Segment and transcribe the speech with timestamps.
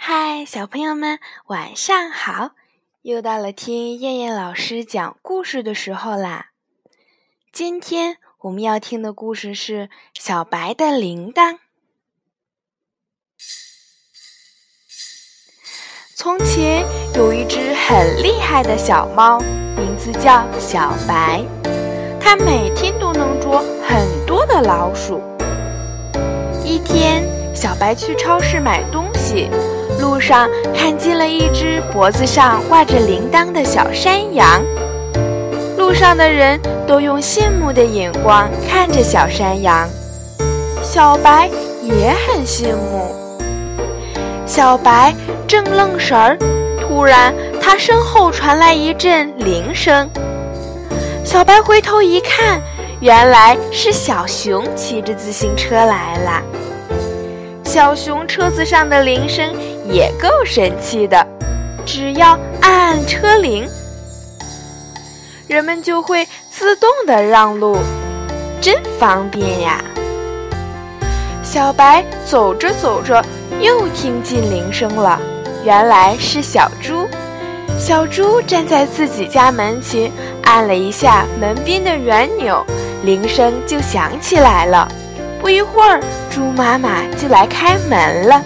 [0.00, 2.52] 嗨，小朋友们，晚上好！
[3.02, 6.50] 又到了听燕燕老师讲故事的时候啦。
[7.52, 11.54] 今天我们要听的故事是《小白的铃铛》。
[16.14, 19.40] 从前有一只很厉害的小猫，
[19.76, 21.44] 名字叫小白，
[22.20, 25.20] 它每天都能捉很多的老鼠。
[26.64, 27.24] 一天，
[27.54, 29.50] 小白去超市买东西。
[29.98, 34.62] 路上看见了一只脖子上挂着铃铛的小山羊，
[35.76, 39.88] 路上的人都用羡慕的眼光看着小山羊，
[40.82, 41.50] 小白
[41.82, 43.14] 也很羡慕。
[44.46, 45.14] 小白
[45.46, 46.38] 正愣神儿，
[46.80, 50.08] 突然他身后传来一阵铃声，
[51.24, 52.60] 小白回头一看，
[53.00, 56.42] 原来是小熊骑着自行车来了。
[57.78, 59.54] 小熊车子上的铃声
[59.88, 61.24] 也够神气的，
[61.86, 63.68] 只要按按车铃，
[65.46, 67.76] 人们就会自动的让路，
[68.60, 69.80] 真方便呀！
[71.44, 73.24] 小白走着走着，
[73.60, 75.20] 又听见铃声了，
[75.64, 77.06] 原来是小猪。
[77.78, 80.10] 小猪站在自己家门前，
[80.42, 82.66] 按了一下门边的圆钮，
[83.04, 84.90] 铃声就响起来了。
[85.40, 86.00] 不一会儿，
[86.38, 88.40] 猪妈妈就来开门了。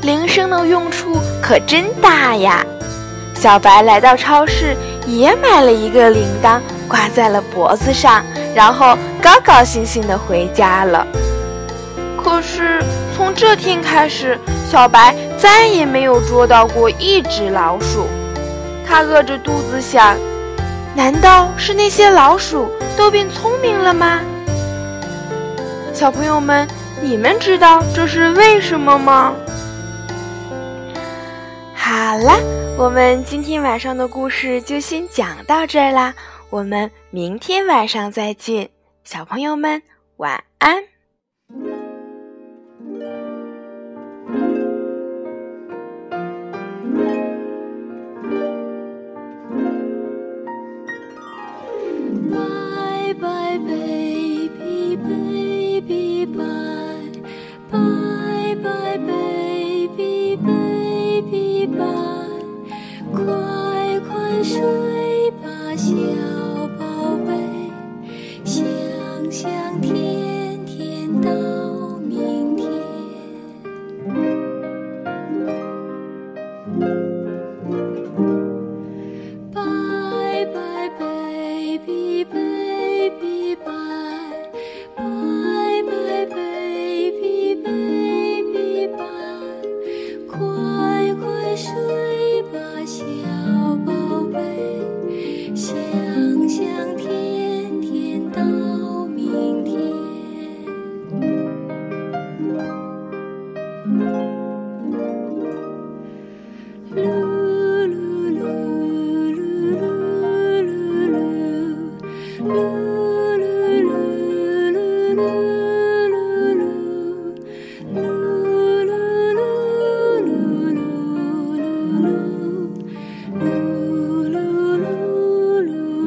[0.00, 2.64] 铃声的用处可真大呀！
[3.34, 4.74] 小白来到超市，
[5.06, 11.06] 也买了一个铃铛，挂在了脖子上，然后高高兴兴地回家了。
[12.16, 12.82] 可是
[13.14, 14.38] 从这天开始，
[14.70, 18.06] 小白再也没有捉到过一只老鼠。
[18.86, 20.16] 他饿着肚子想：
[20.94, 24.20] 难道是那些老鼠都变聪明了吗？
[25.98, 26.64] 小朋友们，
[27.02, 29.34] 你们知道这是为什么吗？
[31.74, 32.38] 好了，
[32.78, 36.14] 我们今天晚上的故事就先讲到这儿啦，
[36.50, 38.70] 我们明天晚上再见，
[39.02, 39.82] 小朋友们
[40.18, 40.84] 晚安。
[63.24, 63.47] 光。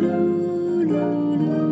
[0.00, 1.71] loo, loo, loo.